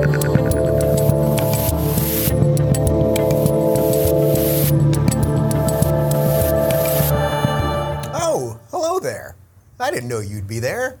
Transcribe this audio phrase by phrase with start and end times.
[0.00, 0.04] Oh,
[8.70, 9.34] hello there.
[9.80, 11.00] I didn't know you'd be there.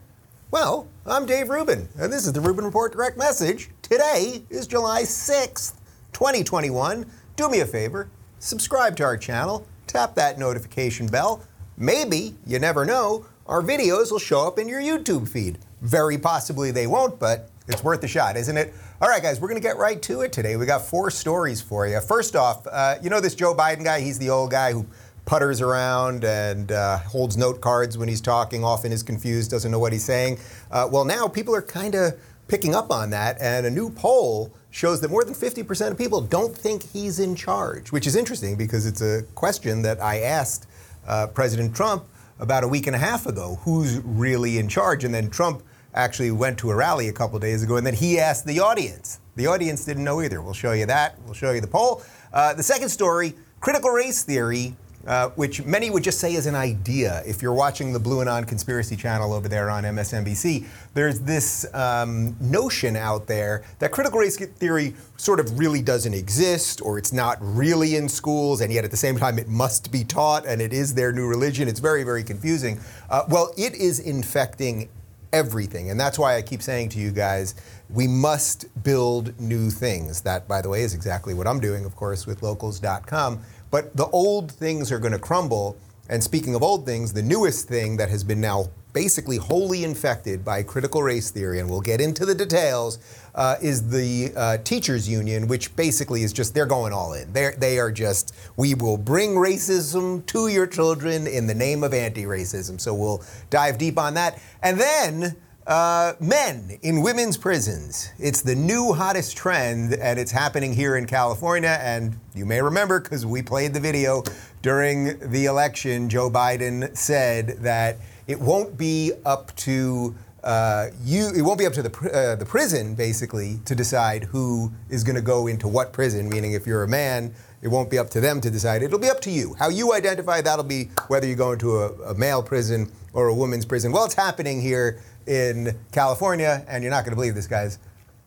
[0.50, 3.70] Well, I'm Dave Rubin, and this is the Rubin Report Direct Message.
[3.82, 5.74] Today is July 6th,
[6.12, 7.06] 2021.
[7.36, 8.10] Do me a favor,
[8.40, 11.44] subscribe to our channel, tap that notification bell.
[11.76, 15.58] Maybe, you never know, our videos will show up in your YouTube feed.
[15.82, 18.74] Very possibly they won't, but it's worth a shot, isn't it?
[19.00, 20.56] All right, guys, we're going to get right to it today.
[20.56, 22.00] We got four stories for you.
[22.00, 24.00] First off, uh, you know this Joe Biden guy?
[24.00, 24.86] He's the old guy who
[25.24, 29.78] putters around and uh, holds note cards when he's talking, often is confused, doesn't know
[29.78, 30.40] what he's saying.
[30.72, 34.52] Uh, well, now people are kind of picking up on that, and a new poll
[34.70, 38.56] shows that more than 50% of people don't think he's in charge, which is interesting
[38.56, 40.66] because it's a question that I asked
[41.06, 42.04] uh, President Trump
[42.40, 45.04] about a week and a half ago who's really in charge?
[45.04, 45.62] And then Trump
[45.98, 49.20] actually went to a rally a couple days ago, and then he asked the audience.
[49.36, 50.40] The audience didn't know either.
[50.40, 51.18] We'll show you that.
[51.24, 52.02] We'll show you the poll.
[52.32, 56.54] Uh, the second story critical race theory uh, which many would just say is an
[56.54, 57.22] idea.
[57.24, 62.94] If you're watching the BlueAnon Conspiracy Channel over there on MSNBC, there's this um, notion
[62.94, 67.96] out there that critical race theory sort of really doesn't exist, or it's not really
[67.96, 70.94] in schools, and yet at the same time it must be taught, and it is
[70.94, 71.68] their new religion.
[71.68, 72.78] It's very, very confusing.
[73.08, 74.90] Uh, well, it is infecting
[75.32, 77.54] everything, and that's why I keep saying to you guys.
[77.90, 80.20] We must build new things.
[80.22, 83.40] That, by the way, is exactly what I'm doing, of course, with locals.com.
[83.70, 85.76] But the old things are going to crumble.
[86.08, 90.44] And speaking of old things, the newest thing that has been now basically wholly infected
[90.44, 92.98] by critical race theory, and we'll get into the details,
[93.34, 97.32] uh, is the uh, teachers union, which basically is just they're going all in.
[97.32, 101.92] They're, they are just we will bring racism to your children in the name of
[101.92, 102.80] anti-racism.
[102.80, 105.36] So we'll dive deep on that, and then.
[105.68, 108.10] Uh, men in women's prisons.
[108.18, 111.78] It's the new hottest trend, and it's happening here in California.
[111.82, 114.22] And you may remember, because we played the video
[114.62, 121.32] during the election, Joe Biden said that it won't be up to uh, you.
[121.36, 125.16] It won't be up to the uh, the prison basically to decide who is going
[125.16, 126.30] to go into what prison.
[126.30, 128.82] Meaning, if you're a man, it won't be up to them to decide.
[128.82, 129.54] It'll be up to you.
[129.58, 133.34] How you identify that'll be whether you go into a, a male prison or a
[133.34, 133.92] woman's prison.
[133.92, 137.78] Well, it's happening here in California, and you're not going to believe this, guys.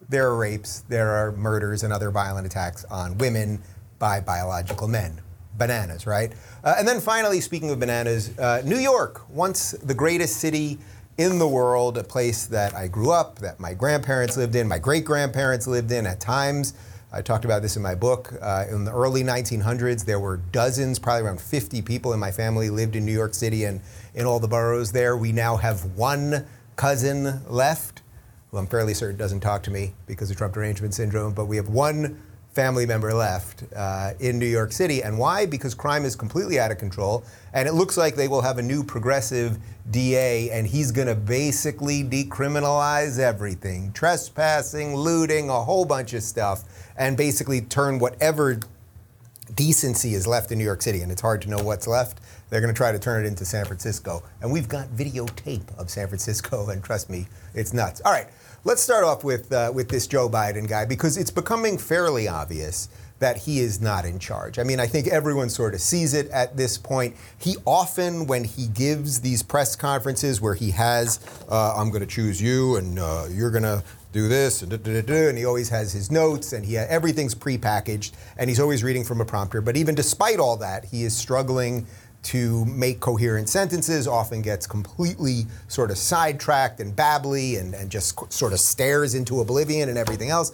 [0.07, 3.61] There are rapes, there are murders, and other violent attacks on women
[3.99, 5.19] by biological men.
[5.57, 6.31] Bananas, right?
[6.63, 10.79] Uh, and then finally, speaking of bananas, uh, New York, once the greatest city
[11.17, 14.79] in the world, a place that I grew up, that my grandparents lived in, my
[14.79, 16.73] great grandparents lived in at times.
[17.13, 18.33] I talked about this in my book.
[18.41, 22.69] Uh, in the early 1900s, there were dozens, probably around 50 people in my family
[22.69, 23.81] lived in New York City and
[24.15, 25.17] in all the boroughs there.
[25.17, 26.47] We now have one
[26.81, 28.01] cousin left,
[28.49, 31.55] who I'm fairly certain doesn't talk to me because of Trump derangement syndrome, but we
[31.57, 32.19] have one
[32.53, 35.03] family member left uh, in New York City.
[35.03, 35.45] And why?
[35.45, 37.23] Because crime is completely out of control.
[37.53, 39.59] And it looks like they will have a new progressive
[39.91, 46.63] DA, and he's going to basically decriminalize everything trespassing, looting, a whole bunch of stuff,
[46.97, 48.59] and basically turn whatever
[49.53, 51.01] decency is left in New York City.
[51.01, 52.21] And it's hard to know what's left.
[52.51, 54.21] They're going to try to turn it into San Francisco.
[54.41, 57.25] And we've got videotape of San Francisco, and trust me,
[57.55, 58.01] it's nuts.
[58.05, 58.27] All right,
[58.65, 62.89] let's start off with, uh, with this Joe Biden guy because it's becoming fairly obvious
[63.19, 64.59] that he is not in charge.
[64.59, 67.15] I mean, I think everyone sort of sees it at this point.
[67.37, 72.07] He often, when he gives these press conferences where he has, uh, I'm going to
[72.07, 76.11] choose you and uh, you're going to do this and, and he always has his
[76.11, 79.61] notes and he everything's prepackaged and he's always reading from a prompter.
[79.61, 81.85] But even despite all that, he is struggling
[82.23, 88.31] to make coherent sentences, often gets completely sort of sidetracked and babbly and, and just
[88.31, 90.51] sort of stares into oblivion and everything else.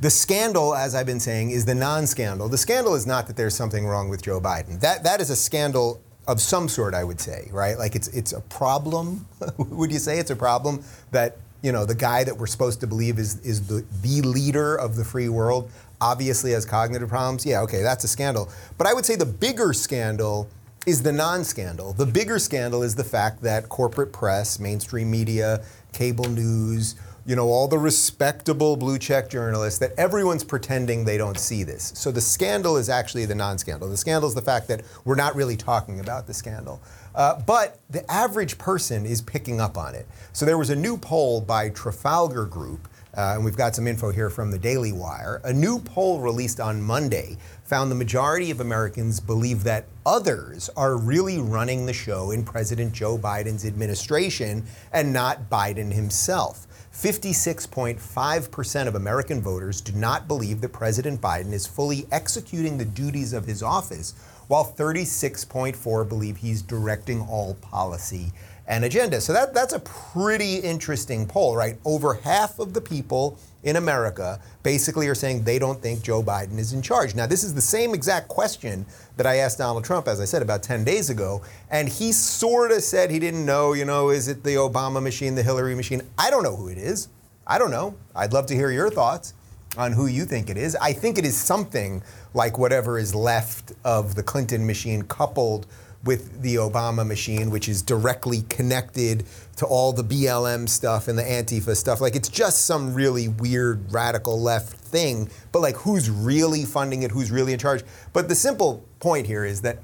[0.00, 2.48] The scandal, as I've been saying, is the non scandal.
[2.48, 4.80] The scandal is not that there's something wrong with Joe Biden.
[4.80, 7.78] That, that is a scandal of some sort, I would say, right?
[7.78, 9.26] Like it's, it's a problem.
[9.58, 10.82] would you say it's a problem
[11.12, 14.76] that you know the guy that we're supposed to believe is, is the, the leader
[14.76, 17.46] of the free world obviously has cognitive problems?
[17.46, 18.50] Yeah, okay, that's a scandal.
[18.76, 20.48] But I would say the bigger scandal
[20.86, 21.92] is the non scandal.
[21.92, 26.94] The bigger scandal is the fact that corporate press, mainstream media, cable news,
[27.26, 31.92] you know, all the respectable blue check journalists, that everyone's pretending they don't see this.
[31.96, 33.88] So the scandal is actually the non scandal.
[33.88, 36.82] The scandal is the fact that we're not really talking about the scandal.
[37.14, 40.06] Uh, but the average person is picking up on it.
[40.32, 42.88] So there was a new poll by Trafalgar Group.
[43.16, 45.40] Uh, and we've got some info here from the Daily Wire.
[45.44, 50.96] A new poll released on Monday found the majority of Americans believe that others are
[50.96, 56.66] really running the show in President Joe Biden's administration and not Biden himself.
[56.92, 63.32] 56.5% of American voters do not believe that President Biden is fully executing the duties
[63.32, 64.14] of his office,
[64.46, 68.32] while 36.4 believe he's directing all policy
[68.66, 69.20] and agenda.
[69.20, 71.76] So that, that's a pretty interesting poll, right?
[71.84, 76.58] Over half of the people in America basically are saying they don't think Joe Biden
[76.58, 77.14] is in charge.
[77.14, 80.42] Now, this is the same exact question that I asked Donald Trump, as I said,
[80.42, 81.42] about 10 days ago.
[81.70, 85.34] And he sort of said he didn't know, you know, is it the Obama machine,
[85.34, 86.02] the Hillary machine?
[86.18, 87.08] I don't know who it is.
[87.46, 87.94] I don't know.
[88.14, 89.34] I'd love to hear your thoughts
[89.76, 90.76] on who you think it is.
[90.76, 92.02] I think it is something
[92.32, 95.66] like whatever is left of the Clinton machine coupled
[96.04, 99.24] with the Obama machine, which is directly connected
[99.56, 102.00] to all the BLM stuff and the Antifa stuff.
[102.00, 105.30] Like it's just some really weird radical left thing.
[105.52, 107.10] But like who's really funding it?
[107.10, 107.82] Who's really in charge?
[108.12, 109.78] But the simple point here is that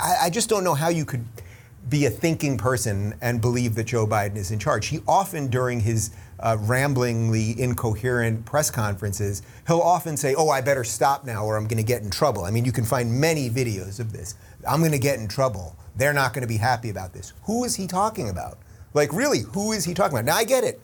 [0.00, 1.24] I, I just don't know how you could
[1.88, 4.88] be a thinking person and believe that Joe Biden is in charge.
[4.88, 6.10] He often, during his
[6.40, 11.66] uh, ramblingly incoherent press conferences, he'll often say, Oh, I better stop now or I'm
[11.66, 12.44] going to get in trouble.
[12.44, 14.34] I mean, you can find many videos of this.
[14.66, 15.76] I'm going to get in trouble.
[15.96, 17.32] They're not going to be happy about this.
[17.44, 18.58] Who is he talking about?
[18.94, 20.24] Like, really, who is he talking about?
[20.24, 20.80] Now, I get it.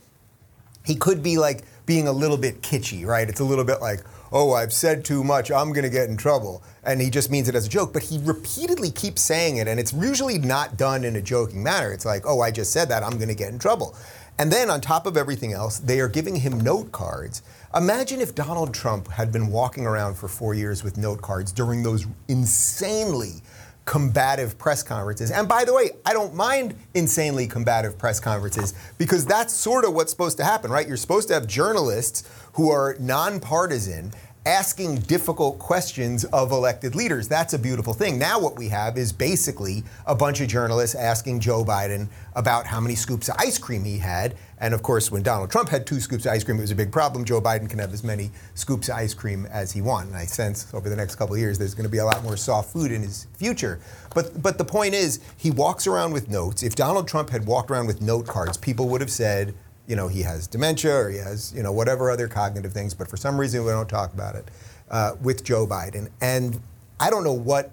[0.85, 3.29] He could be like being a little bit kitschy, right?
[3.29, 4.00] It's a little bit like,
[4.32, 6.62] oh, I've said too much, I'm going to get in trouble.
[6.82, 9.79] And he just means it as a joke, but he repeatedly keeps saying it, and
[9.79, 11.93] it's usually not done in a joking manner.
[11.93, 13.94] It's like, oh, I just said that, I'm going to get in trouble.
[14.37, 17.43] And then on top of everything else, they are giving him note cards.
[17.75, 21.82] Imagine if Donald Trump had been walking around for four years with note cards during
[21.82, 23.43] those insanely
[23.85, 25.31] combative press conferences.
[25.31, 29.95] And by the way, I don't mind insanely combative press conferences because that's sort of
[29.95, 30.89] what's supposed to happen, right?
[30.89, 34.13] You're supposed to have journalists who are nonpartisan
[34.46, 37.29] asking difficult questions of elected leaders.
[37.29, 38.19] That's a beautiful thing.
[38.19, 42.79] Now, what we have is basically a bunch of journalists asking Joe Biden about how
[42.79, 44.37] many scoops of ice cream he had.
[44.58, 46.76] And of course, when Donald Trump had two scoops of ice cream, it was a
[46.76, 47.25] big problem.
[47.25, 50.11] Joe Biden can have as many scoops of ice cream as he wants.
[50.11, 52.23] And I sense over the next couple of years, there's going to be a lot
[52.23, 53.81] more soft food in his future.
[54.14, 56.62] But, but the point is, he walks around with notes.
[56.62, 59.55] If Donald Trump had walked around with note cards, people would have said,
[59.87, 63.09] you know, he has dementia or he has, you know, whatever other cognitive things, but
[63.09, 64.51] for some reason we don't talk about it
[64.91, 66.09] uh, with Joe Biden.
[66.21, 66.61] And
[66.99, 67.71] I don't know what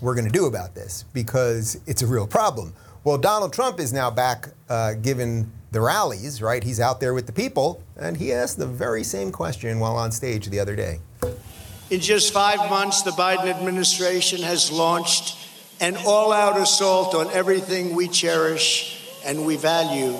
[0.00, 2.74] we're going to do about this because it's a real problem.
[3.04, 6.62] Well, Donald Trump is now back uh, given the rallies, right?
[6.62, 10.10] He's out there with the people, and he asked the very same question while on
[10.12, 11.00] stage the other day.
[11.88, 15.36] In just five months, the Biden administration has launched
[15.80, 20.16] an all out assault on everything we cherish and we value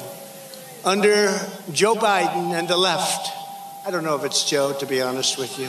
[0.87, 1.37] under
[1.73, 3.33] Joe Biden and the left.
[3.85, 5.69] I don't know if it's Joe, to be honest with you.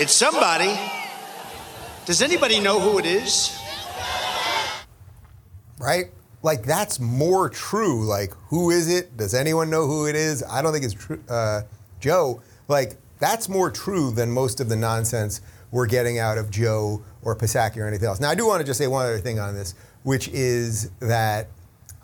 [0.00, 0.78] It's somebody.
[2.06, 3.58] Does anybody know who it is?
[5.80, 6.06] Right?
[6.42, 8.04] Like, that's more true.
[8.06, 9.16] Like, who is it?
[9.16, 10.44] Does anyone know who it is?
[10.48, 11.20] I don't think it's true.
[11.28, 11.62] Uh,
[11.98, 12.42] Joe.
[12.68, 15.40] Like, that's more true than most of the nonsense
[15.72, 18.20] we're getting out of Joe or Psaki or anything else.
[18.20, 21.48] Now, I do want to just say one other thing on this, which is that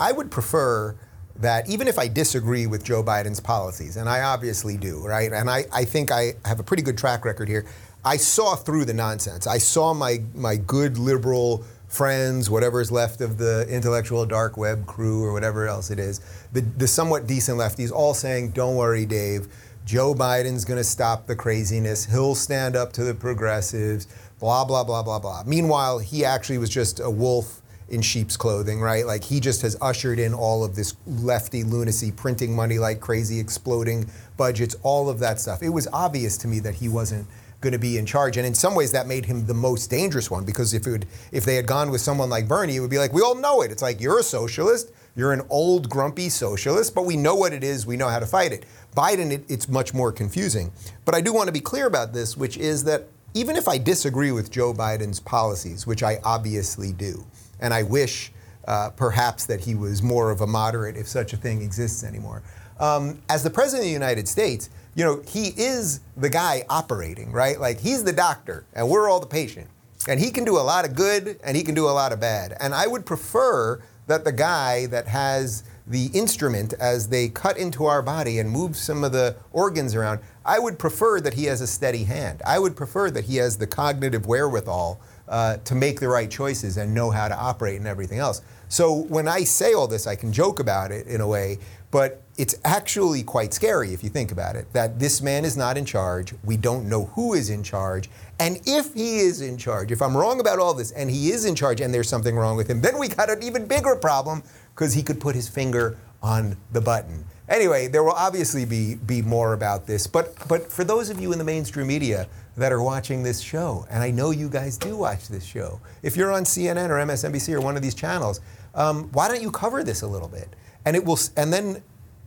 [0.00, 0.96] I would prefer
[1.40, 5.32] that even if I disagree with Joe Biden's policies, and I obviously do, right?
[5.32, 7.66] And I, I think I have a pretty good track record here.
[8.04, 9.46] I saw through the nonsense.
[9.46, 14.86] I saw my, my good liberal friends, whatever is left of the intellectual dark web
[14.86, 16.20] crew or whatever else it is,
[16.52, 19.48] the, the somewhat decent lefties all saying, don't worry, Dave.
[19.84, 22.06] Joe Biden's going to stop the craziness.
[22.06, 24.08] He'll stand up to the progressives,
[24.40, 25.44] blah, blah, blah, blah, blah.
[25.46, 29.06] Meanwhile, he actually was just a wolf in sheep's clothing, right?
[29.06, 33.38] Like he just has ushered in all of this lefty lunacy, printing money like crazy,
[33.38, 35.62] exploding budgets, all of that stuff.
[35.62, 37.26] It was obvious to me that he wasn't
[37.60, 40.30] going to be in charge, and in some ways that made him the most dangerous
[40.30, 42.90] one because if it would, if they had gone with someone like Bernie, it would
[42.90, 43.70] be like we all know it.
[43.70, 47.64] It's like you're a socialist, you're an old grumpy socialist, but we know what it
[47.64, 48.66] is, we know how to fight it.
[48.94, 50.72] Biden, it, it's much more confusing.
[51.04, 53.78] But I do want to be clear about this, which is that even if I
[53.78, 57.26] disagree with Joe Biden's policies, which I obviously do,
[57.60, 58.32] and I wish
[58.66, 62.42] uh, perhaps that he was more of a moderate if such a thing exists anymore.
[62.78, 67.32] Um, as the president of the United States, you know, he is the guy operating,
[67.32, 67.60] right?
[67.60, 69.68] Like he's the doctor and we're all the patient.
[70.08, 72.20] And he can do a lot of good and he can do a lot of
[72.20, 72.56] bad.
[72.60, 77.86] And I would prefer that the guy that has the instrument as they cut into
[77.86, 81.60] our body and move some of the organs around, I would prefer that he has
[81.60, 82.42] a steady hand.
[82.44, 86.76] I would prefer that he has the cognitive wherewithal uh, to make the right choices
[86.76, 88.42] and know how to operate and everything else.
[88.68, 91.58] So when I say all this, I can joke about it in a way,
[91.90, 95.78] but it's actually quite scary if you think about it that this man is not
[95.78, 96.34] in charge.
[96.44, 98.10] We don't know who is in charge.
[98.38, 101.44] And if he is in charge, if I'm wrong about all this and he is
[101.44, 104.42] in charge and there's something wrong with him, then we got an even bigger problem
[104.74, 107.24] because he could put his finger on the button.
[107.48, 110.06] anyway, there will obviously be be more about this.
[110.06, 113.86] But but for those of you in the mainstream media that are watching this show,
[113.90, 117.52] and I know you guys do watch this show, if you're on CNN or MSNBC
[117.54, 118.40] or one of these channels,
[118.74, 120.48] um, why don't you cover this a little bit?
[120.84, 121.82] And it will, and then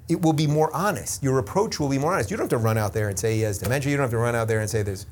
[0.07, 1.23] it will be more honest.
[1.23, 2.31] Your approach will be more honest.
[2.31, 3.91] You don't have to run out there and say he has dementia.
[3.91, 5.05] You don't have to run out there and say there's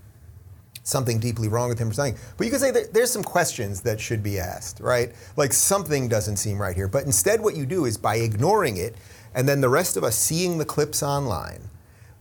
[0.84, 2.18] something deeply wrong with him or something.
[2.38, 5.14] But you can say there's some questions that should be asked, right?
[5.36, 6.88] Like something doesn't seem right here.
[6.88, 8.96] But instead, what you do is by ignoring it,
[9.36, 11.70] and then the rest of us seeing the clips online,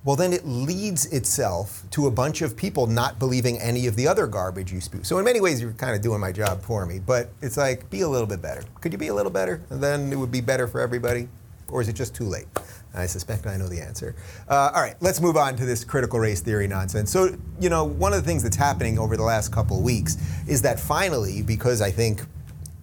[0.07, 4.07] well, then it leads itself to a bunch of people not believing any of the
[4.07, 5.03] other garbage you spew.
[5.03, 7.01] So in many ways, you're kind of doing my job for me.
[7.01, 8.63] But it's like, be a little bit better.
[8.81, 9.61] Could you be a little better?
[9.69, 11.29] And then it would be better for everybody.
[11.69, 12.47] Or is it just too late?
[12.95, 14.15] I suspect I know the answer.
[14.49, 17.11] Uh, all right, let's move on to this critical race theory nonsense.
[17.11, 20.19] So, you know, one of the things that's happening over the last couple of weeks
[20.47, 22.23] is that finally, because I think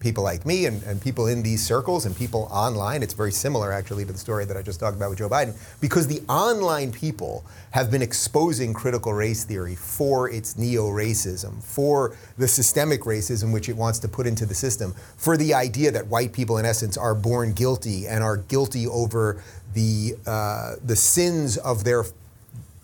[0.04, 3.02] people like me and, and people in these circles and people online.
[3.02, 5.56] It's very similar, actually, to the story that I just talked about with Joe Biden,
[5.80, 12.16] because the online people have been exposing critical race theory for its neo racism, for
[12.38, 16.06] the systemic racism which it wants to put into the system, for the idea that
[16.08, 19.42] white people, in essence, are born guilty and are guilty over
[19.74, 22.04] the, uh, the sins of their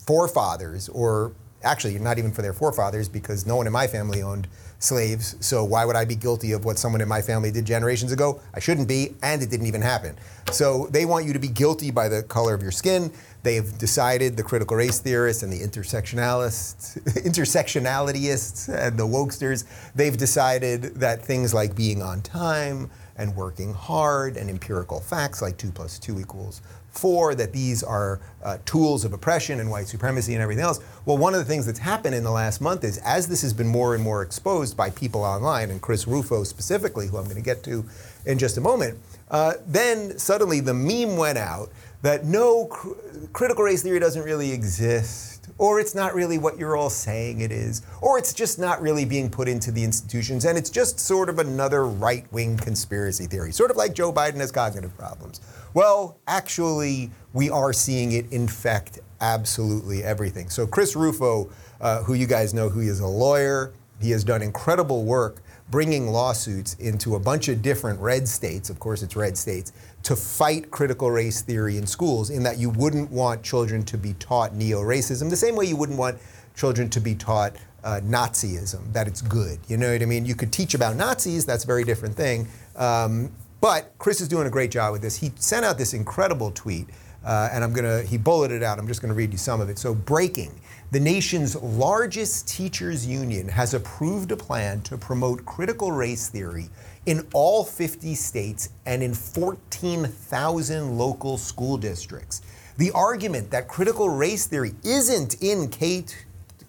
[0.07, 4.47] forefathers, or actually, not even for their forefathers, because no one in my family owned
[4.79, 5.35] slaves.
[5.39, 8.41] So why would I be guilty of what someone in my family did generations ago?
[8.53, 10.15] I shouldn't be, and it didn't even happen.
[10.51, 13.11] So they want you to be guilty by the color of your skin.
[13.43, 20.95] They've decided, the critical race theorists and the intersectionalists, intersectionalityists and the wokesters, they've decided
[20.95, 25.99] that things like being on time and working hard and empirical facts like 2 plus
[25.99, 30.63] 2 equals four, that these are uh, tools of oppression and white supremacy and everything
[30.63, 30.79] else.
[31.05, 33.53] Well, one of the things that's happened in the last month is as this has
[33.53, 37.35] been more and more exposed by people online, and Chris Rufo specifically, who I'm going
[37.35, 37.85] to get to
[38.25, 38.97] in just a moment,
[39.31, 41.69] uh, then suddenly the meme went out
[42.01, 42.93] that no, cr-
[43.33, 47.51] critical race theory doesn't really exist, or it's not really what you're all saying it
[47.51, 51.29] is, or it's just not really being put into the institutions, and it's just sort
[51.29, 55.41] of another right wing conspiracy theory, sort of like Joe Biden has cognitive problems.
[55.73, 60.49] Well, actually, we are seeing it infect absolutely everything.
[60.49, 61.49] So, Chris Rufo,
[61.79, 66.07] uh, who you guys know, who is a lawyer, he has done incredible work bringing
[66.07, 69.71] lawsuits into a bunch of different red states, of course, it's red states,
[70.03, 74.13] to fight critical race theory in schools, in that you wouldn't want children to be
[74.13, 76.17] taught neo racism, the same way you wouldn't want
[76.55, 79.59] children to be taught uh, Nazism, that it's good.
[79.67, 80.25] You know what I mean?
[80.25, 82.47] You could teach about Nazis, that's a very different thing.
[82.75, 85.17] Um, but Chris is doing a great job with this.
[85.17, 86.87] He sent out this incredible tweet,
[87.25, 89.69] uh, and I'm gonna, he bulleted it out, I'm just gonna read you some of
[89.69, 89.77] it.
[89.77, 90.59] So, breaking.
[90.91, 96.69] The nation's largest teachers union has approved a plan to promote critical race theory
[97.05, 102.41] in all 50 states and in 14,000 local school districts.
[102.77, 106.05] The argument that critical race theory isn't in K,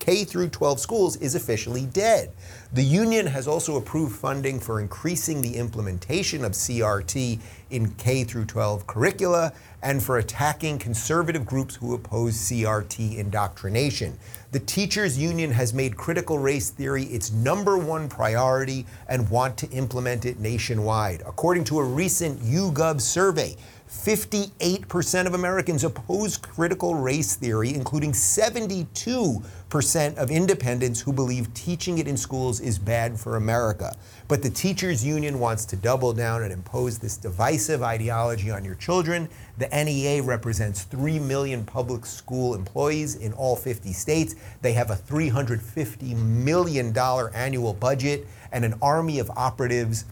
[0.01, 2.33] K through 12 schools is officially dead.
[2.73, 7.39] The union has also approved funding for increasing the implementation of CRT
[7.71, 9.53] in K through 12 curricula
[9.83, 14.19] and for attacking conservative groups who oppose CRT indoctrination.
[14.53, 19.71] The teachers union has made critical race theory its number one priority and want to
[19.71, 21.23] implement it nationwide.
[21.27, 23.57] According to a recent YouGov survey,
[23.91, 32.07] 58% of Americans oppose critical race theory, including 72% of independents who believe teaching it
[32.07, 33.97] in schools is bad for America.
[34.29, 38.77] But the teachers union wants to double down and impose this divisive ideology on your
[38.77, 39.29] children.
[39.59, 44.37] The NEA represents 3 million public school employees in all 50 states.
[44.63, 50.05] They have a $350 million annual budget and an army of operatives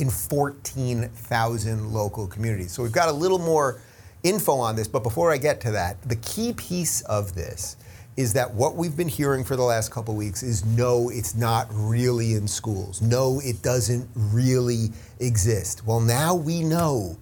[0.00, 2.72] in 14,000 local communities.
[2.72, 3.80] So we've got a little more
[4.22, 7.76] info on this, but before I get to that, the key piece of this
[8.16, 11.68] is that what we've been hearing for the last couple weeks is no, it's not
[11.70, 13.02] really in schools.
[13.02, 14.88] No, it doesn't really
[15.20, 15.86] exist.
[15.86, 17.18] Well, now we know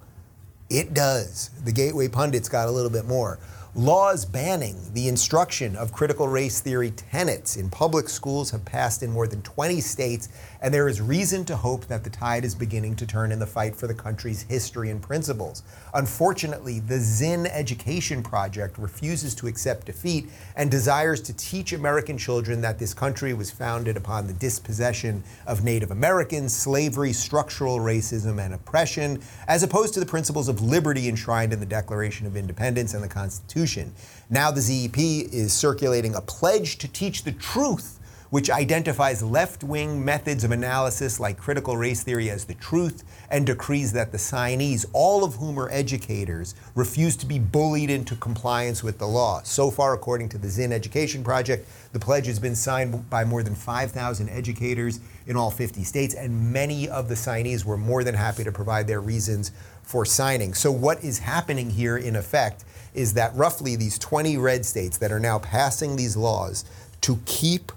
[0.71, 1.51] it does.
[1.65, 3.41] The Gateway Pundits got a little bit more.
[3.77, 9.11] Laws banning the instruction of critical race theory tenets in public schools have passed in
[9.11, 10.29] more than 20 states,
[10.65, 13.47] and there is reason to hope that the tide is beginning to turn in the
[13.47, 15.63] fight for the country's history and principles.
[15.93, 22.63] Unfortunately, the Zinn Education Project refuses to accept defeat and desires to teach American children
[22.63, 28.55] that this country was founded upon the dispossession of Native Americans, slavery, structural racism, and
[28.55, 33.05] oppression, as opposed to the principles of liberty enshrined in the Declaration of Independence and
[33.05, 33.93] the Constitution.
[34.31, 34.97] Now, the ZEP
[35.31, 38.01] is circulating a pledge to teach the truth
[38.31, 43.47] which identifies left wing methods of analysis like critical race theory as the truth and
[43.47, 48.83] decrees that the signees, all of whom are educators, refuse to be bullied into compliance
[48.83, 49.41] with the law.
[49.45, 53.43] So far, according to the Zinn Education Project, the pledge has been signed by more
[53.43, 58.15] than 5,000 educators in all 50 states, and many of the signees were more than
[58.15, 59.53] happy to provide their reasons
[59.83, 60.55] for signing.
[60.55, 62.65] So, what is happening here, in effect,
[62.95, 66.65] is that roughly these 20 red states that are now passing these laws
[67.03, 67.73] to keep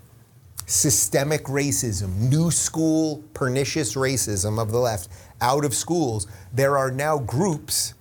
[0.68, 5.08] systemic racism, new school, pernicious racism of the left
[5.42, 7.94] out of schools, there are now groups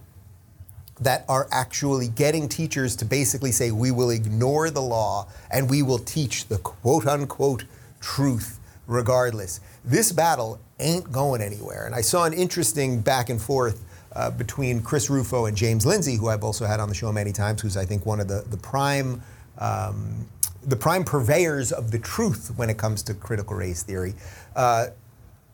[1.01, 5.83] that are actually getting teachers to basically say, we will ignore the law and we
[5.83, 7.65] will teach the quote unquote
[8.01, 9.61] truth regardless.
[9.85, 11.87] This battle ain't going anywhere.
[11.87, 16.17] And I saw an interesting back and forth uh, between Chris Rufo and James Lindsay,
[16.17, 18.45] who I've also had on the show many times, who's I think one of the,
[18.51, 19.23] the prime
[19.59, 20.27] um,
[20.67, 24.15] the prime purveyors of the truth when it comes to critical race theory.
[24.55, 24.89] Uh,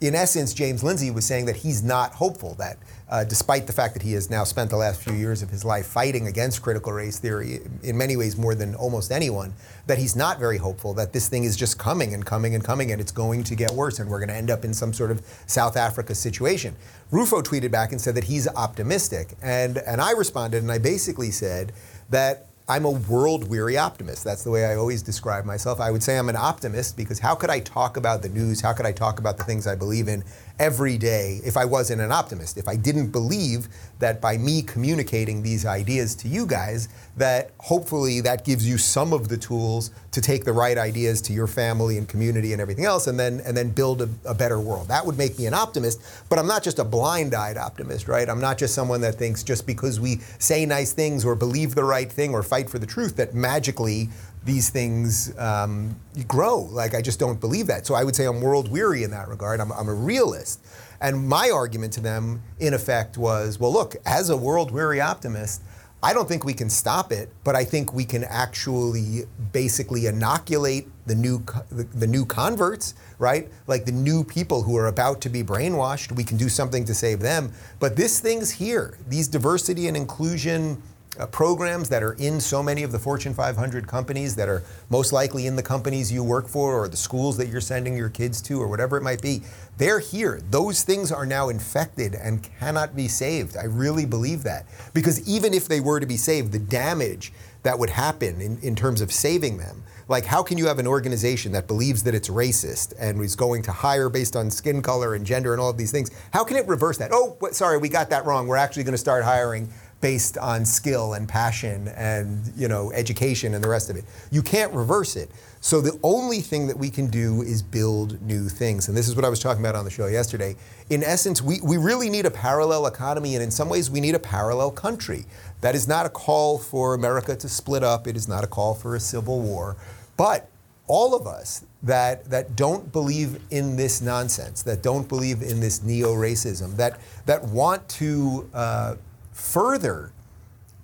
[0.02, 2.76] in essence, James Lindsay was saying that he's not hopeful that,
[3.08, 5.64] uh, despite the fact that he has now spent the last few years of his
[5.64, 9.54] life fighting against critical race theory, in many ways more than almost anyone,
[9.86, 12.90] that he's not very hopeful that this thing is just coming and coming and coming
[12.90, 15.12] and it's going to get worse and we're going to end up in some sort
[15.12, 16.74] of South Africa situation.
[17.12, 19.36] Rufo tweeted back and said that he's optimistic.
[19.40, 21.72] And, and I responded and I basically said
[22.10, 24.22] that I'm a world weary optimist.
[24.24, 25.80] That's the way I always describe myself.
[25.80, 28.60] I would say I'm an optimist because how could I talk about the news?
[28.60, 30.22] How could I talk about the things I believe in
[30.58, 32.56] every day if I wasn't an optimist?
[32.56, 33.68] If I didn't believe
[33.98, 39.12] that by me communicating these ideas to you guys, that hopefully that gives you some
[39.12, 42.84] of the tools to take the right ideas to your family and community and everything
[42.84, 44.88] else and then and then build a, a better world.
[44.88, 48.28] That would make me an optimist, but I'm not just a blind-eyed optimist, right?
[48.28, 51.84] I'm not just someone that thinks just because we say nice things or believe the
[51.84, 54.08] right thing or fight for the truth that magically
[54.44, 55.96] these things um,
[56.26, 56.60] grow.
[56.60, 57.86] Like, I just don't believe that.
[57.86, 59.60] So I would say I'm world weary in that regard.
[59.60, 60.64] I'm, I'm, a realist.
[61.00, 65.62] And my argument to them, in effect, was well, look, as a world weary optimist,
[66.04, 69.22] I don't think we can stop it, but I think we can actually
[69.52, 73.48] basically inoculate the new the, the new converts, right?
[73.68, 76.10] Like the new people who are about to be brainwashed.
[76.10, 77.52] We can do something to save them.
[77.78, 78.98] But this thing's here.
[79.08, 80.82] These diversity and inclusion
[81.18, 85.12] uh, programs that are in so many of the Fortune 500 companies that are most
[85.12, 88.40] likely in the companies you work for or the schools that you're sending your kids
[88.42, 89.42] to or whatever it might be.
[89.76, 90.40] They're here.
[90.50, 93.56] Those things are now infected and cannot be saved.
[93.56, 94.66] I really believe that.
[94.94, 98.74] Because even if they were to be saved, the damage that would happen in, in
[98.74, 102.28] terms of saving them like how can you have an organization that believes that it's
[102.28, 105.78] racist and is going to hire based on skin color and gender and all of
[105.78, 108.82] these things how can it reverse that oh sorry we got that wrong we're actually
[108.82, 109.68] going to start hiring
[110.02, 114.04] based on skill and passion and you know education and the rest of it.
[114.30, 115.30] You can't reverse it.
[115.64, 118.88] So the only thing that we can do is build new things.
[118.88, 120.56] And this is what I was talking about on the show yesterday.
[120.90, 124.16] In essence, we, we really need a parallel economy, and in some ways, we need
[124.16, 125.24] a parallel country.
[125.60, 128.74] That is not a call for America to split up, it is not a call
[128.74, 129.76] for a civil war.
[130.16, 130.50] But
[130.88, 135.84] all of us that, that don't believe in this nonsense, that don't believe in this
[135.84, 138.96] neo racism, that, that want to uh,
[139.32, 140.12] further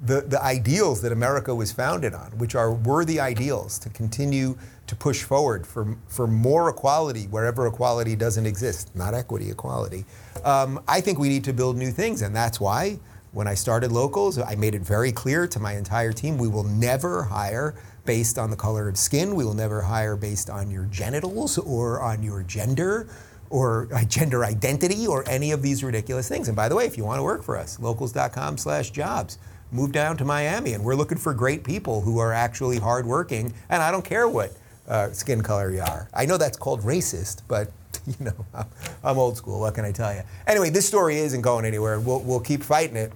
[0.01, 4.57] the, the ideals that America was founded on, which are worthy ideals to continue
[4.87, 10.05] to push forward for, for more equality wherever equality doesn't exist, not equity, equality.
[10.45, 12.99] Um, I think we need to build new things, and that's why
[13.33, 16.65] when I started Locals, I made it very clear to my entire team we will
[16.65, 17.75] never hire
[18.07, 22.01] based on the color of skin, we will never hire based on your genitals or
[22.01, 23.07] on your gender
[23.51, 26.49] or gender identity or any of these ridiculous things.
[26.49, 29.39] And by the way, if you want to work for us, locals.com slash jobs.
[29.71, 33.53] Move down to Miami, and we're looking for great people who are actually hardworking.
[33.69, 34.53] And I don't care what
[34.89, 36.09] uh, skin color you are.
[36.15, 37.71] I know that's called racist, but
[38.07, 38.65] you know,
[39.05, 39.61] I'm, old school.
[39.61, 40.23] What can I tell you?
[40.47, 42.01] Anyway, this story isn't going anywhere.
[42.01, 43.13] We'll, we'll keep fighting it.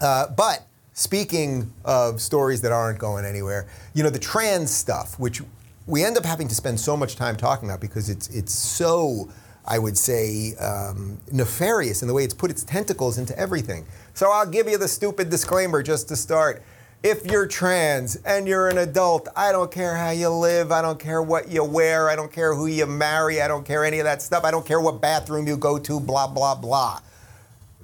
[0.00, 5.42] Uh, but speaking of stories that aren't going anywhere, you know, the trans stuff, which
[5.86, 9.28] we end up having to spend so much time talking about because it's it's so
[9.66, 13.84] I would say, um, nefarious in the way it's put its tentacles into everything.
[14.14, 16.62] So I'll give you the stupid disclaimer just to start.
[17.02, 20.98] If you're trans and you're an adult, I don't care how you live, I don't
[20.98, 24.04] care what you wear, I don't care who you marry, I don't care any of
[24.04, 27.00] that stuff, I don't care what bathroom you go to, blah, blah, blah.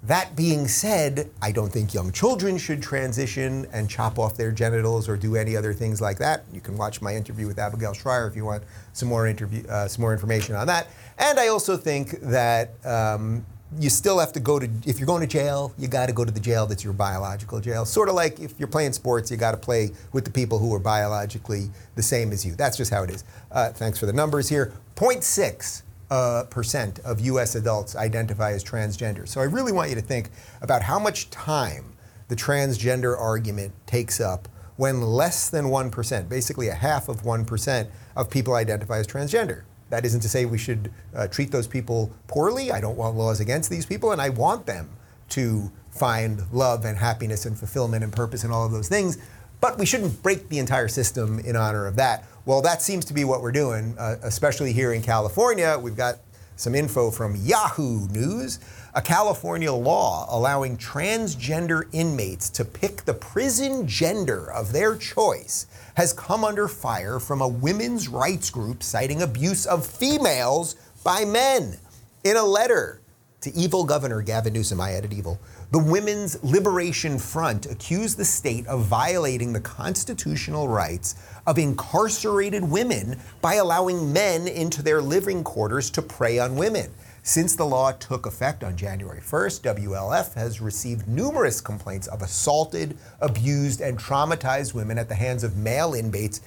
[0.05, 5.09] That being said, I don't think young children should transition and chop off their genitals
[5.09, 6.45] or do any other things like that.
[6.53, 9.87] You can watch my interview with Abigail Shrier if you want some more interview, uh,
[9.87, 10.89] some more information on that.
[11.19, 13.47] And I also think that um,
[13.79, 16.25] you still have to go to, if you're going to jail, you got to go
[16.25, 17.85] to the jail that's your biological jail.
[17.85, 20.75] Sort of like if you're playing sports, you got to play with the people who
[20.75, 22.57] are biologically the same as you.
[22.57, 23.23] That's just how it is.
[23.53, 24.73] Uh, thanks for the numbers here.
[24.97, 25.83] 0.6
[26.13, 29.27] uh, percent of US adults identify as transgender.
[29.27, 30.29] So I really want you to think
[30.61, 31.97] about how much time
[32.29, 34.47] the transgender argument takes up
[34.77, 39.63] when less than 1%, basically a half of 1% of people identify as transgender.
[39.89, 42.71] That isn't to say we should uh, treat those people poorly.
[42.71, 44.91] I don't want laws against these people, and I want them
[45.31, 49.17] to find love and happiness and fulfillment and purpose and all of those things.
[49.63, 52.27] But we shouldn't break the entire system in honor of that.
[52.45, 55.79] Well, that seems to be what we're doing, uh, especially here in California.
[55.81, 56.17] We've got
[56.57, 58.59] some info from Yahoo News.
[58.95, 66.13] A California law allowing transgender inmates to pick the prison gender of their choice has
[66.13, 70.75] come under fire from a women's rights group citing abuse of females
[71.05, 71.79] by men.
[72.25, 73.01] In a letter
[73.43, 75.39] to evil Governor Gavin Newsom, I added evil,
[75.73, 81.15] the Women's Liberation Front accused the state of violating the constitutional rights
[81.47, 86.91] of incarcerated women by allowing men into their living quarters to prey on women.
[87.23, 92.99] Since the law took effect on January 1st, WLF has received numerous complaints of assaulted,
[93.23, 96.43] abused, and traumatized women at the hands of male inmates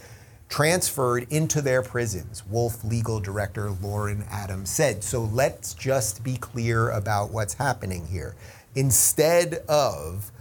[0.49, 5.03] transferred into their prisons, Wolf legal director Lauren Adams said.
[5.03, 8.35] So let's just be clear about what's happening here.
[8.75, 10.31] Instead of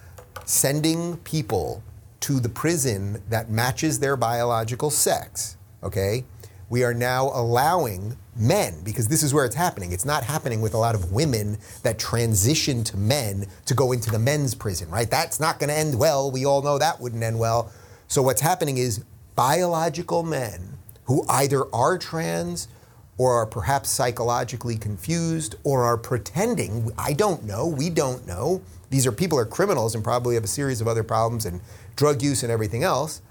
[0.44, 1.83] sending people
[2.20, 6.25] to the prison that matches their biological sex, okay,
[6.68, 9.92] we are now allowing men, because this is where it's happening.
[9.92, 14.11] It's not happening with a lot of women that transition to men to go into
[14.11, 15.09] the men's prison, right?
[15.09, 16.31] That's not going to end well.
[16.31, 17.70] We all know that wouldn't end well.
[18.09, 19.05] So what's happening is
[19.37, 22.66] biological men who either are trans
[23.16, 28.62] or are perhaps psychologically confused or are pretending, I don't know, we don't know.
[28.90, 31.61] These are people are criminals and probably have a series of other problems and
[31.96, 33.22] drug use and everything else.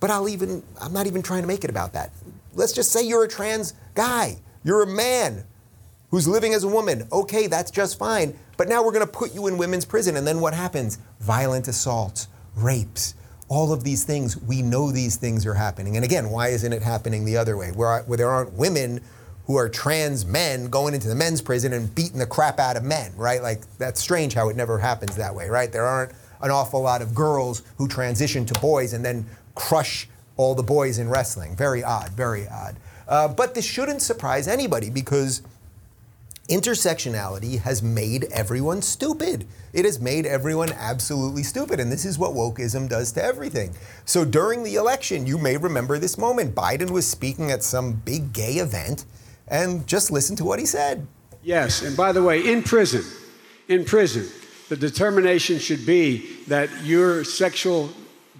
[0.00, 2.10] But I'll even I'm not even trying to make it about that.
[2.54, 5.44] Let's just say you're a trans guy, you're a man
[6.10, 7.06] who's living as a woman.
[7.12, 8.36] Okay, that's just fine.
[8.56, 10.16] But now we're going to put you in women's prison.
[10.16, 10.98] And then what happens?
[11.20, 13.14] Violent assaults, rapes,
[13.48, 14.36] all of these things.
[14.36, 15.96] We know these things are happening.
[15.96, 17.70] And again, why isn't it happening the other way?
[17.70, 19.00] Where, where there aren't women
[19.46, 22.82] who are trans men going into the men's prison and beating the crap out of
[22.82, 23.40] men, right?
[23.40, 25.70] Like, that's strange how it never happens that way, right?
[25.70, 30.54] There aren't an awful lot of girls who transition to boys and then crush all
[30.54, 31.56] the boys in wrestling.
[31.56, 32.76] Very odd, very odd.
[33.08, 35.42] Uh, but this shouldn't surprise anybody because
[36.48, 39.46] intersectionality has made everyone stupid.
[39.72, 41.80] It has made everyone absolutely stupid.
[41.80, 43.74] And this is what wokeism does to everything.
[44.04, 46.54] So during the election, you may remember this moment.
[46.54, 49.04] Biden was speaking at some big gay event,
[49.48, 51.06] and just listen to what he said.
[51.42, 53.04] Yes, and by the way, in prison,
[53.68, 54.26] in prison,
[54.68, 57.90] the determination should be that your sexual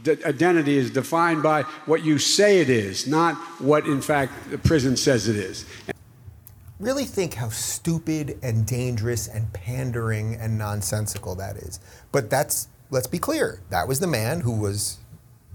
[0.08, 4.96] identity is defined by what you say it is, not what, in fact, the prison
[4.96, 5.64] says it is.
[6.78, 11.80] Really think how stupid and dangerous and pandering and nonsensical that is.
[12.12, 14.98] But that's, let's be clear, that was the man who was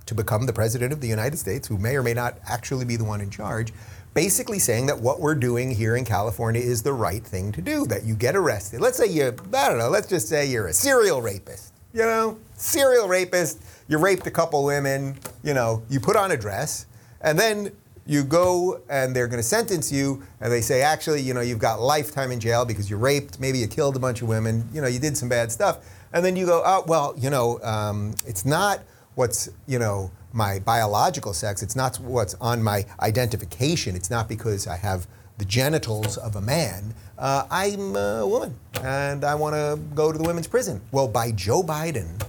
[0.08, 2.96] to become the president of the United States, who may or may not actually be
[2.96, 3.72] the one in charge,
[4.16, 7.86] basically saying that what we're doing here in California is the right thing to do,
[7.86, 8.82] that you get arrested.
[8.82, 12.40] Let's say you, I don't know, let's just say you're a serial rapist, you know,
[12.56, 16.88] serial rapist you raped a couple women, you know, you put on a dress,
[17.22, 17.72] and then
[18.12, 21.60] you go and they're going to sentence you, and they say, actually, you know, you've
[21.60, 24.82] got lifetime in jail because you raped, maybe you killed a bunch of women, you
[24.82, 25.80] know, you did some bad stuff.
[26.12, 28.82] And then you go, oh, well, you know, um, it's not
[29.15, 34.67] what's, you know, my biological sex, it's not what's on my identification, it's not because
[34.67, 36.93] I have the genitals of a man.
[37.17, 40.82] Uh, I'm a woman and I want to go to the women's prison.
[40.91, 42.21] Well, by Joe Biden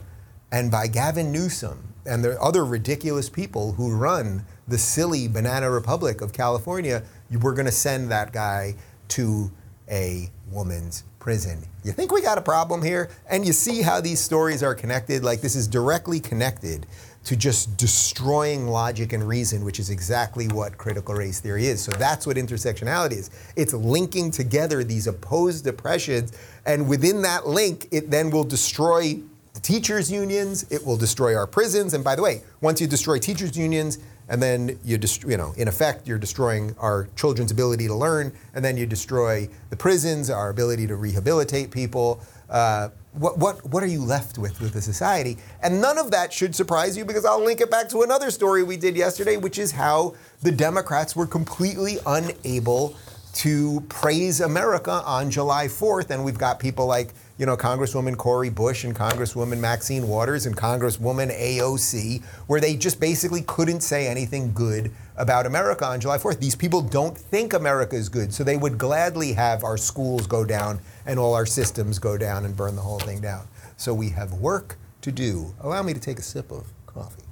[0.52, 6.22] and by Gavin Newsom and the other ridiculous people who run the silly banana republic
[6.22, 7.02] of California,
[7.42, 8.74] we're going to send that guy
[9.08, 9.50] to
[9.90, 11.62] a woman's prison.
[11.84, 13.10] You think we got a problem here?
[13.28, 15.22] And you see how these stories are connected?
[15.22, 16.86] Like this is directly connected
[17.24, 21.80] to just destroying logic and reason, which is exactly what critical race theory is.
[21.82, 23.30] So that's what intersectionality is.
[23.54, 26.32] It's linking together these opposed oppressions,
[26.66, 29.20] and within that link, it then will destroy
[29.54, 31.94] the teachers' unions, it will destroy our prisons.
[31.94, 33.98] And by the way, once you destroy teachers' unions,
[34.32, 38.32] and then you, dest- you know, in effect, you're destroying our children's ability to learn,
[38.54, 42.18] and then you destroy the prisons, our ability to rehabilitate people.
[42.48, 45.36] Uh, what, what, what are you left with with the society?
[45.62, 48.62] And none of that should surprise you because I'll link it back to another story
[48.62, 52.96] we did yesterday, which is how the Democrats were completely unable
[53.34, 56.08] to praise America on July 4th.
[56.08, 57.12] And we've got people like,
[57.42, 63.00] you know, Congresswoman Cori Bush and Congresswoman Maxine Waters and Congresswoman AOC, where they just
[63.00, 66.38] basically couldn't say anything good about America on July 4th.
[66.38, 70.44] These people don't think America is good, so they would gladly have our schools go
[70.44, 73.48] down and all our systems go down and burn the whole thing down.
[73.76, 75.52] So we have work to do.
[75.62, 77.24] Allow me to take a sip of coffee.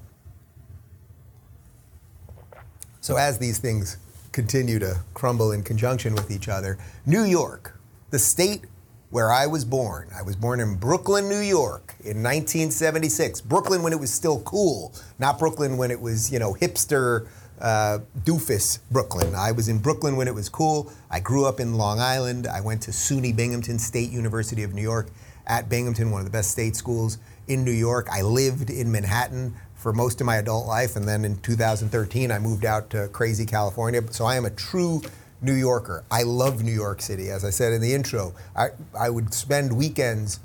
[3.01, 3.97] So as these things
[4.33, 7.79] continue to crumble in conjunction with each other, New York,
[8.11, 8.65] the state
[9.11, 10.09] where I was born.
[10.17, 13.41] I was born in Brooklyn, New York in 1976.
[13.43, 17.27] Brooklyn when it was still cool, not Brooklyn when it was, you know, hipster
[17.61, 19.35] uh, doofus Brooklyn.
[19.35, 20.93] I was in Brooklyn when it was cool.
[21.11, 22.47] I grew up in Long Island.
[22.47, 25.09] I went to SUNY Binghamton State University of New York
[25.47, 27.19] at Binghamton, one of the best state schools
[27.49, 28.09] in New York.
[28.11, 32.39] I lived in Manhattan for most of my adult life, and then in 2013 I
[32.39, 34.03] moved out to crazy California.
[34.13, 35.03] So I am a true
[35.43, 36.05] New Yorker.
[36.11, 37.31] I love New York City.
[37.31, 40.41] As I said in the intro, I, I would spend weekends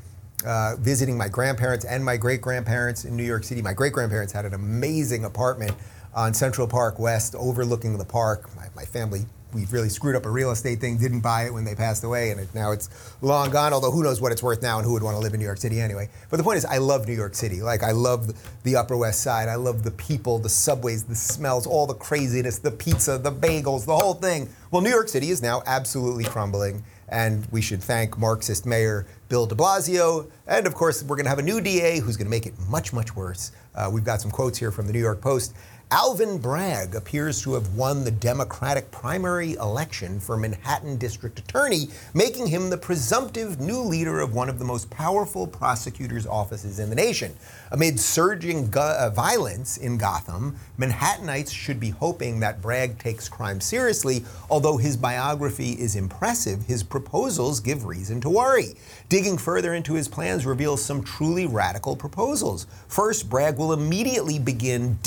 [0.46, 3.62] uh, visiting my grandparents and my great grandparents in New York City.
[3.62, 5.74] My great grandparents had an amazing apartment
[6.14, 8.50] on Central Park West overlooking the park.
[8.56, 11.64] My, my family we really screwed up a real estate thing, didn't buy it when
[11.64, 12.90] they passed away, and it, now it's
[13.22, 13.72] long gone.
[13.72, 15.46] Although who knows what it's worth now, and who would want to live in New
[15.46, 16.10] York City anyway?
[16.30, 17.62] But the point is, I love New York City.
[17.62, 19.48] Like I love the Upper West Side.
[19.48, 23.86] I love the people, the subways, the smells, all the craziness, the pizza, the bagels,
[23.86, 24.50] the whole thing.
[24.72, 29.46] Well, New York City is now absolutely crumbling, and we should thank Marxist Mayor Bill
[29.46, 32.32] De Blasio, and of course, we're going to have a new DA who's going to
[32.32, 33.52] make it much, much worse.
[33.74, 35.56] Uh, we've got some quotes here from the New York Post.
[35.92, 42.48] Alvin Bragg appears to have won the Democratic primary election for Manhattan District Attorney, making
[42.48, 46.96] him the presumptive new leader of one of the most powerful prosecutor's offices in the
[46.96, 47.36] nation.
[47.72, 54.26] Amid surging uh, violence in Gotham, Manhattanites should be hoping that Bragg takes crime seriously.
[54.50, 58.74] Although his biography is impressive, his proposals give reason to worry.
[59.08, 62.66] Digging further into his plans reveals some truly radical proposals.
[62.88, 64.98] First, Bragg will immediately begin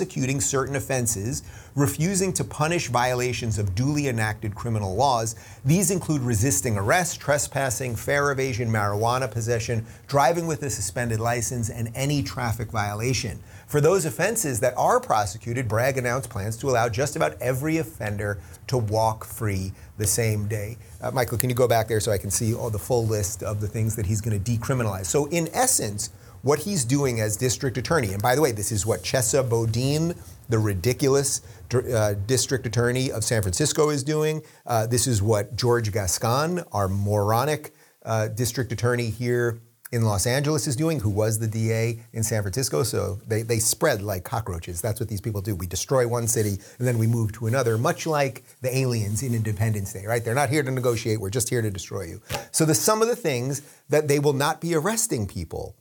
[0.00, 1.42] de-prosecuting certain offenses,
[1.74, 5.36] refusing to punish violations of duly enacted criminal laws.
[5.64, 11.90] These include resisting arrest, trespassing, fare evasion, marijuana possession, driving with a suspended license, and
[11.94, 13.38] any traffic violation.
[13.66, 18.38] For those offenses that are prosecuted, Bragg announced plans to allow just about every offender
[18.66, 20.76] to walk free the same day.
[21.00, 23.42] Uh, Michael, can you go back there so I can see all the full list
[23.42, 25.06] of the things that he's going to decriminalize?
[25.06, 26.10] So, in essence,
[26.42, 30.14] what he's doing as district attorney, and by the way, this is what Chesa Boudin,
[30.48, 31.42] the ridiculous
[31.74, 34.42] uh, district attorney of San Francisco, is doing.
[34.66, 37.72] Uh, this is what George Gascon, our moronic
[38.04, 39.60] uh, district attorney here
[39.92, 42.82] in Los Angeles is doing, who was the DA in San Francisco.
[42.82, 44.80] So they, they spread like cockroaches.
[44.80, 45.56] That's what these people do.
[45.56, 49.34] We destroy one city and then we move to another, much like the aliens in
[49.34, 50.24] Independence Day, right?
[50.24, 52.20] They're not here to negotiate, we're just here to destroy you.
[52.52, 55.76] So the some of the things that they will not be arresting people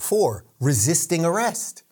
[0.00, 1.82] for resisting arrest.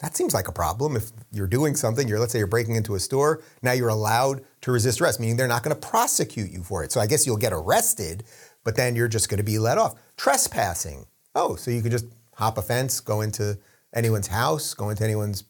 [0.00, 0.96] That seems like a problem.
[0.96, 4.42] If you're doing something, you're let's say you're breaking into a store, now you're allowed
[4.62, 6.90] to resist arrest, meaning they're not going to prosecute you for it.
[6.90, 8.24] So I guess you'll get arrested,
[8.64, 9.94] but then you're just going to be let off.
[10.16, 11.06] Trespassing.
[11.34, 13.58] Oh, so you could just hop a fence, go into
[13.94, 15.44] anyone's house, go into anyone's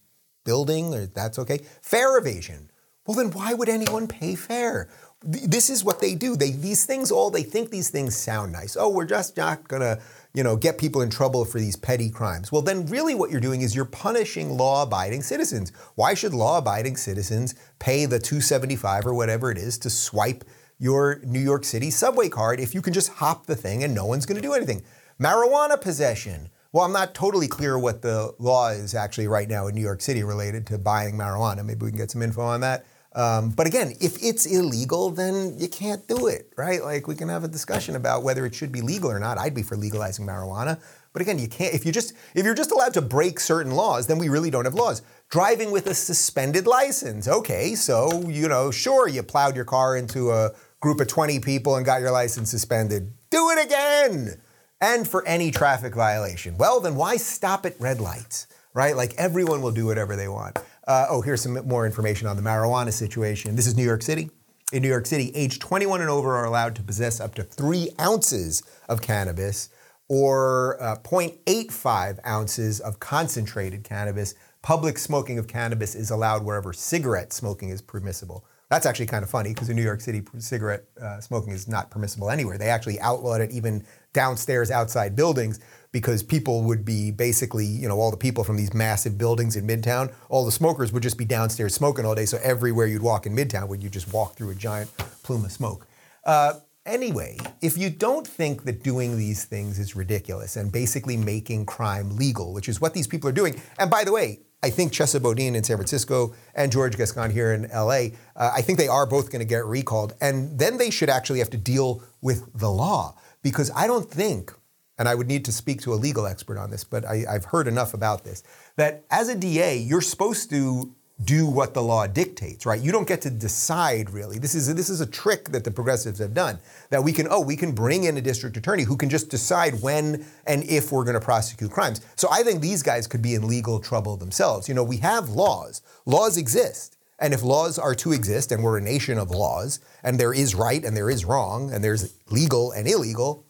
[0.44, 1.60] building, or that's okay.
[1.82, 2.70] Fare evasion.
[3.06, 4.88] Well, then why would anyone pay fare?
[5.22, 6.34] This is what they do.
[6.34, 8.76] They these things all they think these things sound nice.
[8.76, 10.00] Oh, we're just not gonna,
[10.32, 12.52] you know, get people in trouble for these petty crimes.
[12.52, 15.72] Well, then really what you're doing is you're punishing law-abiding citizens.
[15.96, 20.44] Why should law-abiding citizens pay the 275 or whatever it is to swipe
[20.78, 24.06] your New York City subway card if you can just hop the thing and no
[24.06, 24.82] one's going to do anything.
[25.20, 26.48] Marijuana possession.
[26.72, 30.00] Well, I'm not totally clear what the law is actually right now in New York
[30.00, 31.64] City related to buying marijuana.
[31.64, 32.86] Maybe we can get some info on that.
[33.12, 36.82] Um, but again, if it's illegal, then you can't do it, right?
[36.82, 39.36] Like we can have a discussion about whether it should be legal or not.
[39.36, 40.80] I'd be for legalizing marijuana.
[41.12, 44.06] But again, you can't if you just if you're just allowed to break certain laws,
[44.06, 45.02] then we really don't have laws.
[45.28, 47.26] Driving with a suspended license.
[47.26, 51.76] Okay, so you know, sure, you plowed your car into a group of 20 people
[51.76, 53.12] and got your license suspended.
[53.30, 54.40] Do it again!
[54.80, 56.56] And for any traffic violation.
[56.56, 58.96] Well, then why stop at red lights, right?
[58.96, 60.58] Like everyone will do whatever they want.
[60.90, 63.54] Uh, oh, here's some more information on the marijuana situation.
[63.54, 64.28] This is New York City.
[64.72, 67.90] In New York City, age 21 and over are allowed to possess up to three
[68.00, 69.68] ounces of cannabis
[70.08, 74.34] or uh, 0.85 ounces of concentrated cannabis.
[74.62, 78.44] Public smoking of cannabis is allowed wherever cigarette smoking is permissible.
[78.70, 81.90] That's actually kind of funny because in New York City, cigarette uh, smoking is not
[81.90, 82.56] permissible anywhere.
[82.56, 85.58] They actually outlawed it even downstairs outside buildings
[85.90, 89.66] because people would be basically, you know, all the people from these massive buildings in
[89.66, 92.26] Midtown, all the smokers would just be downstairs smoking all day.
[92.26, 95.50] So everywhere you'd walk in Midtown, would you just walk through a giant plume of
[95.50, 95.88] smoke?
[96.24, 96.54] Uh,
[96.86, 102.16] anyway, if you don't think that doing these things is ridiculous and basically making crime
[102.16, 105.22] legal, which is what these people are doing, and by the way, I think Chesa
[105.22, 109.06] Boudin in San Francisco and George Gascon here in LA, uh, I think they are
[109.06, 110.14] both going to get recalled.
[110.20, 114.52] And then they should actually have to deal with the law because I don't think,
[114.98, 117.46] and I would need to speak to a legal expert on this, but I, I've
[117.46, 118.42] heard enough about this,
[118.76, 120.94] that as a DA, you're supposed to
[121.24, 122.80] do what the law dictates, right?
[122.80, 124.38] You don't get to decide really.
[124.38, 126.58] This is this is a trick that the progressives have done.
[126.90, 129.80] That we can oh we can bring in a district attorney who can just decide
[129.82, 132.00] when and if we're going to prosecute crimes.
[132.16, 134.68] So I think these guys could be in legal trouble themselves.
[134.68, 135.82] You know, we have laws.
[136.06, 136.96] Laws exist.
[137.18, 140.54] And if laws are to exist and we're a nation of laws and there is
[140.54, 143.44] right and there is wrong and there's legal and illegal,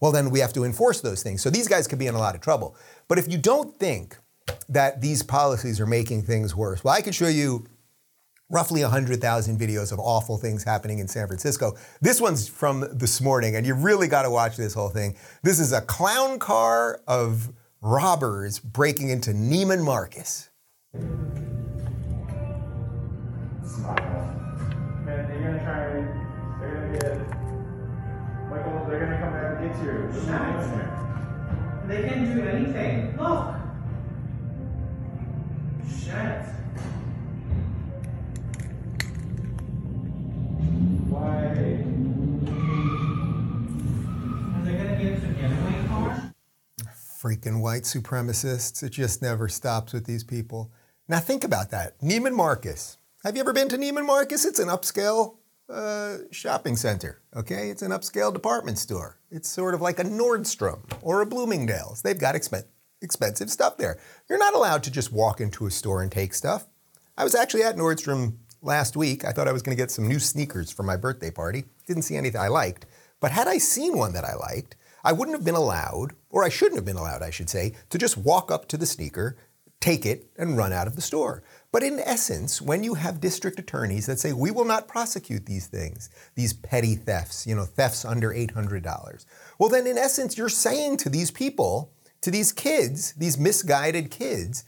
[0.00, 1.42] well then we have to enforce those things.
[1.42, 2.76] So these guys could be in a lot of trouble.
[3.06, 4.16] But if you don't think
[4.68, 6.82] that these policies are making things worse.
[6.84, 7.66] Well, I could show you
[8.50, 11.74] roughly 100,000 videos of awful things happening in San Francisco.
[12.00, 15.16] This one's from this morning, and you really got to watch this whole thing.
[15.42, 20.50] This is a clown car of robbers breaking into Neiman Marcus.
[20.92, 21.04] Man,
[25.04, 25.84] they're gonna try
[26.60, 27.18] they're gonna get,
[28.48, 29.94] Michael, they're gonna come back and get you.
[31.88, 33.16] They can do anything.
[33.18, 33.63] Look.
[35.88, 36.44] Shit.
[47.20, 48.82] Freaking white supremacists.
[48.82, 50.70] It just never stops with these people.
[51.08, 51.98] Now think about that.
[52.00, 52.98] Neiman Marcus.
[53.24, 54.44] Have you ever been to Neiman Marcus?
[54.44, 55.36] It's an upscale
[55.70, 57.22] uh, shopping center.
[57.34, 59.18] Okay, it's an upscale department store.
[59.30, 62.02] It's sort of like a Nordstrom or a Bloomingdale's.
[62.02, 62.66] They've got expen-
[63.04, 63.98] expensive stuff there.
[64.28, 66.66] You're not allowed to just walk into a store and take stuff.
[67.16, 69.24] I was actually at Nordstrom last week.
[69.24, 71.64] I thought I was going to get some new sneakers for my birthday party.
[71.86, 72.86] Didn't see anything I liked.
[73.20, 76.48] But had I seen one that I liked, I wouldn't have been allowed, or I
[76.48, 79.36] shouldn't have been allowed, I should say, to just walk up to the sneaker,
[79.80, 81.42] take it, and run out of the store.
[81.70, 85.66] But in essence, when you have district attorneys that say, we will not prosecute these
[85.66, 89.26] things, these petty thefts, you know, thefts under $800,
[89.58, 91.93] well, then in essence, you're saying to these people,
[92.24, 94.64] to these kids, these misguided kids,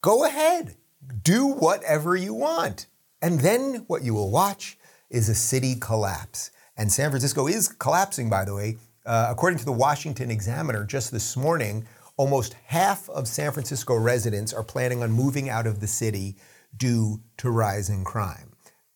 [0.00, 0.76] go ahead,
[1.22, 2.86] do whatever you want.
[3.20, 4.78] And then what you will watch
[5.10, 6.50] is a city collapse.
[6.76, 8.76] And San Francisco is collapsing, by the way.
[9.06, 14.52] Uh, according to the Washington Examiner, just this morning, almost half of San Francisco residents
[14.52, 16.36] are planning on moving out of the city
[16.76, 18.52] due to rising crime.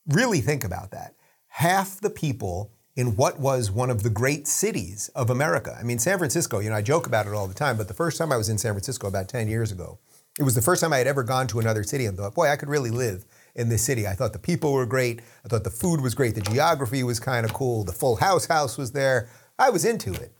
[0.07, 1.15] Really think about that.
[1.49, 5.77] Half the people in what was one of the great cities of America.
[5.79, 7.95] I mean, San Francisco, you know, I joke about it all the time, but the
[7.95, 10.01] first time I was in San Francisco about 10 years ago,
[10.37, 12.49] it was the first time I had ever gone to another city and thought, boy,
[12.49, 14.09] I could really live in this city.
[14.09, 15.21] I thought the people were great.
[15.45, 16.35] I thought the food was great.
[16.35, 17.85] The geography was kind of cool.
[17.85, 19.29] The Full House house was there.
[19.61, 20.33] I was into it.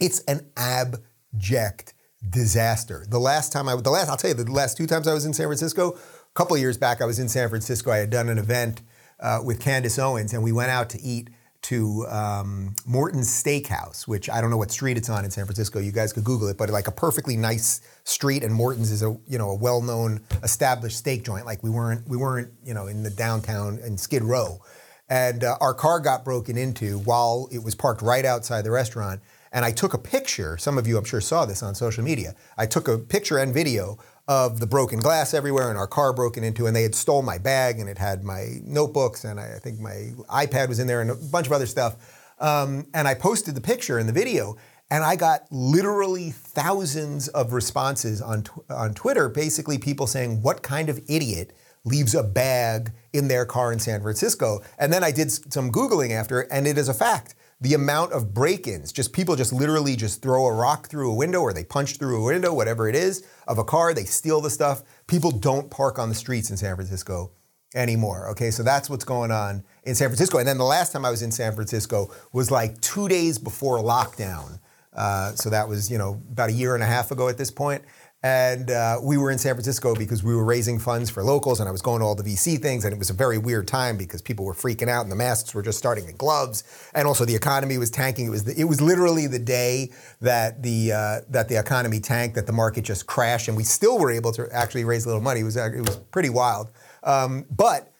[0.00, 1.94] It's an abject
[2.28, 3.06] disaster.
[3.08, 5.24] The last time I, the last, I'll tell you, the last two times I was
[5.24, 5.98] in San Francisco, a
[6.34, 7.92] couple of years back, I was in San Francisco.
[7.92, 8.82] I had done an event
[9.20, 11.30] uh, with Candace Owens, and we went out to eat
[11.68, 15.78] to um, Morton's Steakhouse, which I don't know what street it's on in San Francisco.
[15.78, 19.14] You guys could Google it, but like a perfectly nice street, and Morton's is a
[19.26, 21.44] you know a well-known established steak joint.
[21.44, 24.62] Like we weren't we weren't you know in the downtown in Skid Row,
[25.10, 29.20] and uh, our car got broken into while it was parked right outside the restaurant.
[29.52, 30.56] And I took a picture.
[30.56, 32.34] Some of you, I'm sure, saw this on social media.
[32.56, 36.44] I took a picture and video of the broken glass everywhere and our car broken
[36.44, 39.58] into, and they had stole my bag and it had my notebooks and I, I
[39.58, 41.96] think my iPad was in there and a bunch of other stuff.
[42.38, 44.56] Um, and I posted the picture and the video,
[44.90, 50.62] and I got literally thousands of responses on tw- on Twitter, basically people saying, "What
[50.62, 51.52] kind of idiot?"
[51.84, 54.60] leaves a bag in their car in San Francisco.
[54.78, 58.32] And then I did some Googling after, and it is a fact the amount of
[58.32, 61.96] break-ins, just people just literally just throw a rock through a window or they punch
[61.96, 64.82] through a window, whatever it is, of a car, they steal the stuff.
[65.08, 67.32] People don't park on the streets in San Francisco
[67.74, 68.28] anymore.
[68.30, 70.38] Okay, so that's what's going on in San Francisco.
[70.38, 73.78] And then the last time I was in San Francisco was like two days before
[73.78, 74.60] lockdown.
[74.92, 77.50] Uh, so that was, you know, about a year and a half ago at this
[77.50, 77.82] point.
[78.22, 81.68] And uh, we were in San Francisco because we were raising funds for locals, and
[81.68, 83.96] I was going to all the VC things, and it was a very weird time
[83.96, 87.24] because people were freaking out, and the masks were just starting at gloves, and also
[87.24, 88.26] the economy was tanking.
[88.26, 92.34] It was the, it was literally the day that the uh, that the economy tanked,
[92.34, 95.22] that the market just crashed, and we still were able to actually raise a little
[95.22, 95.40] money.
[95.40, 96.72] It was it was pretty wild,
[97.04, 97.92] um, but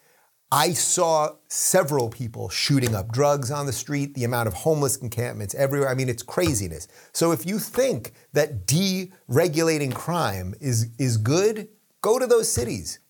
[0.51, 5.55] I saw several people shooting up drugs on the street, the amount of homeless encampments
[5.55, 5.91] everywhere.
[5.91, 6.89] I mean, it's craziness.
[7.13, 11.69] So if you think that deregulating crime is, is good,
[12.01, 13.01] go to those cities.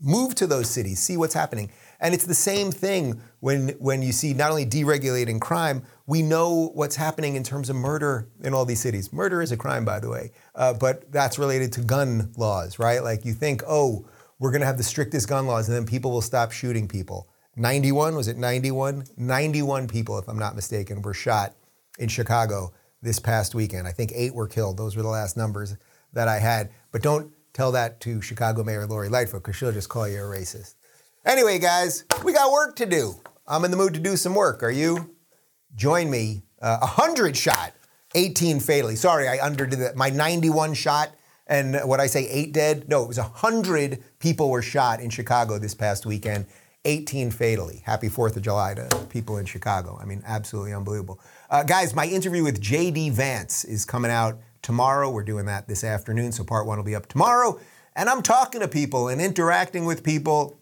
[0.00, 1.70] Move to those cities, see what's happening.
[2.00, 6.70] And it's the same thing when, when you see not only deregulating crime, we know
[6.74, 9.10] what's happening in terms of murder in all these cities.
[9.10, 13.02] Murder is a crime, by the way, uh, but that's related to gun laws, right?
[13.02, 14.06] Like you think, oh,
[14.38, 17.28] we're going to have the strictest gun laws, and then people will stop shooting people.
[17.56, 19.04] 91, was it 91?
[19.16, 21.54] 91 people, if I'm not mistaken, were shot
[21.98, 23.88] in Chicago this past weekend.
[23.88, 24.76] I think eight were killed.
[24.76, 25.76] Those were the last numbers
[26.12, 26.70] that I had.
[26.92, 30.20] But don't tell that to Chicago Mayor Lori Lightfoot because she'll just call you a
[30.22, 30.74] racist.
[31.24, 33.14] Anyway, guys, we got work to do.
[33.46, 34.62] I'm in the mood to do some work.
[34.62, 35.14] Are you?
[35.74, 36.42] Join me.
[36.60, 37.72] Uh, 100 shot,
[38.14, 38.96] 18 fatally.
[38.96, 39.96] Sorry, I underdid that.
[39.96, 41.10] My 91 shot
[41.46, 42.88] and what I say, eight dead?
[42.88, 46.46] No, it was 100 people were shot in Chicago this past weekend,
[46.84, 47.82] 18 fatally.
[47.84, 49.98] Happy 4th of July to people in Chicago.
[50.00, 51.20] I mean, absolutely unbelievable.
[51.48, 53.10] Uh, guys, my interview with J.D.
[53.10, 55.08] Vance is coming out tomorrow.
[55.10, 57.60] We're doing that this afternoon, so part one will be up tomorrow.
[57.94, 60.58] And I'm talking to people and interacting with people,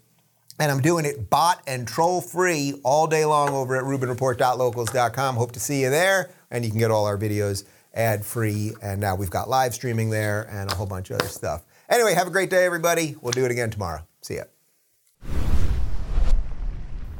[0.61, 5.37] and I'm doing it bot and troll free all day long over at RubinReport.locals.com.
[5.37, 7.65] Hope to see you there, and you can get all our videos
[7.95, 8.73] ad free.
[8.83, 11.65] And now we've got live streaming there and a whole bunch of other stuff.
[11.89, 13.17] Anyway, have a great day, everybody.
[13.21, 14.07] We'll do it again tomorrow.
[14.23, 14.45] See ya.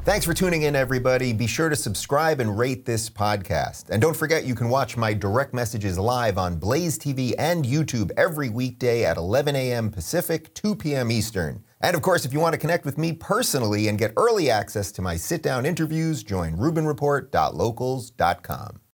[0.05, 1.33] Thanks for tuning in, everybody.
[1.33, 3.89] Be sure to subscribe and rate this podcast.
[3.89, 8.11] And don't forget, you can watch my direct messages live on Blaze TV and YouTube
[8.15, 9.89] every weekday at 11 a.m.
[9.89, 11.11] Pacific, 2 p.m.
[11.11, 11.63] Eastern.
[11.81, 14.91] And of course, if you want to connect with me personally and get early access
[14.91, 18.81] to my sit down interviews, join RubinReport.locals.com.